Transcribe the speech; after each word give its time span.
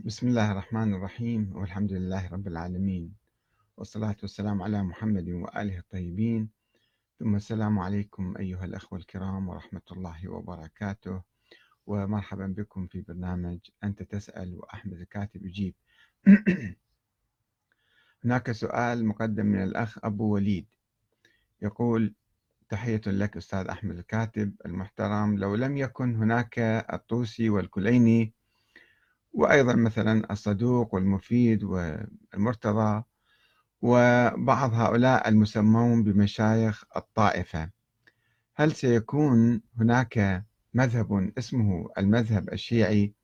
بسم 0.00 0.28
الله 0.28 0.52
الرحمن 0.52 0.94
الرحيم 0.94 1.52
والحمد 1.56 1.92
لله 1.92 2.28
رب 2.28 2.46
العالمين 2.48 3.14
والصلاة 3.76 4.16
والسلام 4.22 4.62
على 4.62 4.82
محمد 4.82 5.28
وآله 5.28 5.78
الطيبين. 5.78 6.48
ثم 7.18 7.36
السلام 7.36 7.78
عليكم 7.78 8.34
أيها 8.38 8.64
الأخوة 8.64 8.98
الكرام 8.98 9.48
ورحمة 9.48 9.82
الله 9.92 10.28
وبركاته. 10.28 11.22
ومرحبا 11.86 12.46
بكم 12.46 12.86
في 12.86 13.00
برنامج 13.00 13.58
أنت 13.84 14.02
تسأل 14.02 14.54
وأحمد 14.56 14.92
الكاتب 15.00 15.46
يجيب. 15.46 15.74
هناك 18.24 18.52
سؤال 18.52 19.06
مقدم 19.06 19.46
من 19.46 19.62
الأخ 19.62 19.98
أبو 20.04 20.34
وليد. 20.34 20.66
يقول 21.62 22.14
تحية 22.68 23.02
لك 23.06 23.36
أستاذ 23.36 23.66
أحمد 23.66 23.96
الكاتب 23.98 24.54
المحترم 24.66 25.38
لو 25.38 25.54
لم 25.54 25.76
يكن 25.76 26.16
هناك 26.16 26.58
الطوسي 26.92 27.50
والكليني 27.50 28.34
وأيضا 29.32 29.74
مثلا 29.74 30.32
الصدوق 30.32 30.94
والمفيد 30.94 31.64
والمرتضى 31.64 33.02
وبعض 33.82 34.74
هؤلاء 34.74 35.28
المسمون 35.28 36.02
بمشايخ 36.04 36.84
الطائفة. 36.96 37.70
هل 38.54 38.72
سيكون 38.72 39.60
هناك 39.78 40.44
مذهب 40.74 41.32
اسمه 41.38 41.88
المذهب 41.98 42.52
الشيعي؟ 42.52 43.14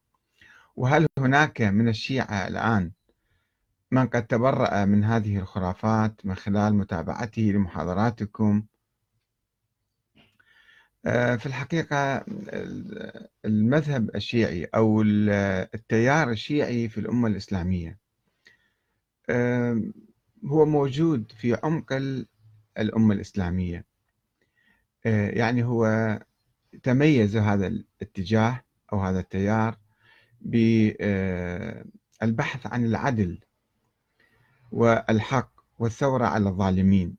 وهل 0.77 1.07
هناك 1.19 1.63
من 1.63 1.89
الشيعة 1.89 2.49
الآن 2.49 2.93
من 3.91 4.07
قد 4.07 4.27
تبرأ 4.27 4.85
من 4.85 5.05
هذه 5.05 5.39
الخرافات 5.39 6.27
من 6.27 6.35
خلال 6.35 6.75
متابعته 6.75 7.43
لمحاضراتكم؟ 7.43 8.63
في 11.05 11.47
الحقيقة 11.47 12.25
المذهب 13.45 14.17
الشيعي 14.17 14.65
أو 14.65 15.03
التيار 15.75 16.31
الشيعي 16.31 16.89
في 16.89 16.99
الأمة 17.01 17.29
الإسلامية 17.29 17.99
هو 20.45 20.67
موجود 20.67 21.33
في 21.33 21.59
عمق 21.63 21.93
الأمة 22.79 23.15
الإسلامية. 23.15 23.85
آه، 25.07 25.31
يعني 25.31 25.65
هو 25.65 26.19
تميز 26.83 27.37
هذا 27.37 27.67
الاتجاه 27.67 28.65
أو 28.93 29.01
هذا 29.01 29.21
التيار 29.21 29.79
بالبحث 30.41 31.07
عن 32.67 32.85
العدل 32.85 33.39
والحق 34.73 35.51
والثورة 35.79 36.27
على 36.27 36.49
الظالمين. 36.49 37.17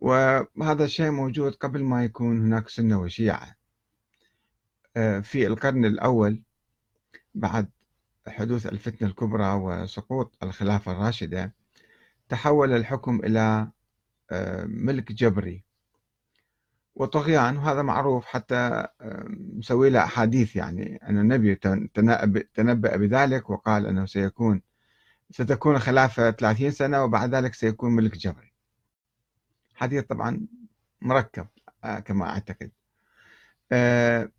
وهذا 0.00 0.84
الشيء 0.84 1.10
موجود 1.10 1.54
قبل 1.54 1.82
ما 1.84 2.04
يكون 2.04 2.40
هناك 2.40 2.68
سنة 2.68 3.00
وشيعة. 3.00 3.56
آه، 4.96 5.20
في 5.20 5.46
القرن 5.46 5.84
الأول 5.84 6.42
بعد 7.34 7.70
حدوث 8.28 8.66
الفتنة 8.66 9.08
الكبرى 9.08 9.52
وسقوط 9.52 10.36
الخلافة 10.42 10.92
الراشدة 10.92 11.54
تحول 12.28 12.72
الحكم 12.72 13.20
إلى 13.24 13.70
آه، 14.30 14.64
ملك 14.64 15.12
جبري. 15.12 15.64
وطغيان 16.94 17.56
وهذا 17.56 17.82
معروف 17.82 18.24
حتى 18.24 18.54
آه، 19.00 19.24
مسوي 19.28 19.90
له 19.90 20.04
أحاديث 20.04 20.56
يعني. 20.56 20.96
أن 20.96 21.18
النبي 21.18 21.54
تنبأ 22.54 22.96
بذلك 22.96 23.50
وقال 23.50 23.86
أنه 23.86 24.06
سيكون 24.06 24.62
ستكون 25.30 25.78
خلافة 25.78 26.30
30 26.30 26.70
سنة 26.70 27.04
وبعد 27.04 27.34
ذلك 27.34 27.54
سيكون 27.54 27.92
ملك 27.92 28.16
جبري. 28.16 28.49
حديث 29.80 30.04
طبعا 30.04 30.46
مركب 31.02 31.46
آه، 31.84 31.98
كما 31.98 32.28
أعتقد. 32.30 32.70
آه، 33.72 34.30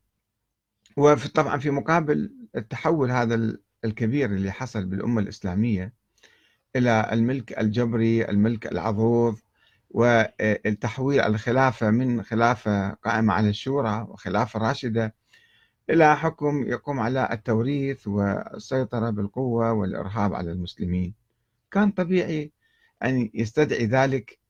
وطبعا 0.98 1.58
في 1.58 1.70
مقابل 1.72 2.34
التحول 2.56 3.12
هذا 3.12 3.58
الكبير 3.86 4.30
اللي 4.32 4.52
حصل 4.52 4.86
بالأمة 4.86 5.22
الإسلامية 5.22 5.94
إلى 6.76 7.10
الملك 7.12 7.60
الجبري 7.60 8.30
الملك 8.30 8.72
العضوض 8.72 9.38
والتحويل 9.90 11.20
الخلافة 11.22 11.92
من 11.92 12.24
خلافة 12.24 12.90
قائمة 12.90 13.34
على 13.34 13.50
الشورى 13.50 14.08
وخلافة 14.10 14.60
راشدة 14.60 15.16
إلى 15.90 16.18
حكم 16.18 16.68
يقوم 16.68 17.00
على 17.00 17.30
التوريث 17.32 18.08
والسيطرة 18.08 19.10
بالقوة 19.10 19.74
والإرهاب 19.74 20.34
على 20.34 20.52
المسلمين. 20.52 21.14
كان 21.72 21.92
طبيعي 21.92 22.52
أن 23.04 23.30
يستدعي 23.34 23.86
ذلك 23.86 24.41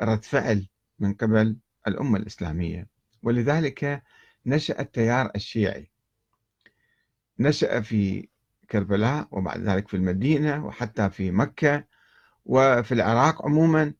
رد 0.00 0.24
فعل 0.24 0.66
من 0.98 1.14
قبل 1.14 1.56
الأمة 1.88 2.18
الإسلامية. 2.18 2.86
ولذلك 3.22 4.02
نشأ 4.46 4.80
التيار 4.80 5.30
الشيعي. 5.36 5.90
نشأ 7.38 7.80
في 7.80 8.28
كربلاء 8.70 9.28
وبعد 9.30 9.60
ذلك 9.60 9.88
في 9.88 9.96
المدينة 9.96 10.66
وحتى 10.66 11.10
في 11.10 11.30
مكة 11.30 11.84
وفي 12.44 12.92
العراق 12.92 13.44
عموما. 13.44 13.92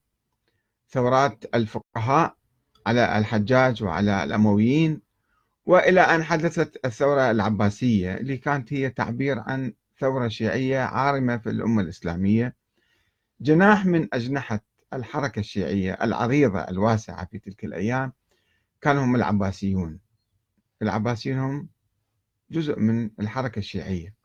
ثورات 0.89 1.45
الفقهاء 1.55 2.35
على 2.87 3.17
الحجاج 3.17 3.83
وعلى 3.83 4.23
الأمويين. 4.23 5.01
وإلى 5.65 6.01
أن 6.01 6.23
حدثت 6.23 6.85
الثورة 6.85 7.31
العباسية 7.31 8.17
اللي 8.17 8.37
كانت 8.37 8.73
هي 8.73 8.89
تعبير 8.89 9.39
عن 9.39 9.73
ثورة 9.99 10.27
شيعية 10.27 10.79
عارمة 10.79 11.37
في 11.37 11.49
الأمة 11.49 11.81
الإسلامية. 11.81 12.55
جناح 13.41 13.85
من 13.85 14.07
أجنحة 14.13 14.59
الحركة 14.93 15.39
الشيعية 15.39 15.93
العريضة 15.93 16.59
الواسعة 16.59 17.25
في 17.25 17.39
تلك 17.39 17.65
الأيام 17.65 18.13
كانوا 18.81 19.03
هم 19.05 19.15
العباسيون. 19.15 19.99
العباسيون 20.81 21.39
هم 21.39 21.69
جزء 22.51 22.79
من 22.79 23.09
الحركة 23.19 23.59
الشيعية. 23.59 24.15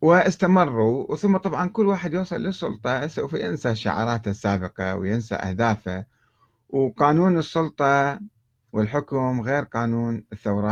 واستمروا 0.00 1.16
ثم 1.16 1.36
طبعا 1.36 1.68
كل 1.68 1.86
واحد 1.86 2.12
يوصل 2.14 2.36
للسلطة 2.36 3.06
سوف 3.06 3.32
ينسى 3.32 3.74
شعاراته 3.74 4.30
السابقة 4.30 4.96
وينسى 4.96 5.34
أهدافه. 5.34 6.04
وقانون 6.68 7.38
السلطة 7.38 8.20
والحكم 8.72 9.40
غير 9.40 9.62
قانون 9.62 10.24
الثورات. 10.32 10.64